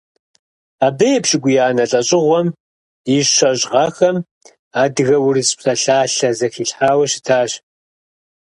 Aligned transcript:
Абы 0.85 1.07
епщыкӀуиянэ 1.17 1.85
лӀэщӀыгъуэм 1.89 2.47
и 3.15 3.17
щэщӀ 3.33 3.65
гъэхэм 3.71 4.17
«Адыгэ-урыс 4.81 5.49
псалъалъэ» 5.57 6.29
зэхилъхьауэ 6.37 7.05
щытащ. 7.11 7.51